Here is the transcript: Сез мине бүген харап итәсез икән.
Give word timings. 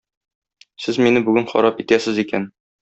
Сез 0.85 0.99
мине 1.05 1.23
бүген 1.29 1.49
харап 1.55 1.85
итәсез 1.87 2.23
икән. 2.27 2.55